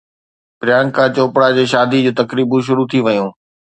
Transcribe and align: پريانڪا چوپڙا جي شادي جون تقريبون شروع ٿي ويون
پريانڪا 0.59 1.05
چوپڙا 1.15 1.49
جي 1.57 1.65
شادي 1.73 1.99
جون 2.05 2.17
تقريبون 2.21 2.61
شروع 2.69 2.87
ٿي 2.91 2.99
ويون 3.05 3.29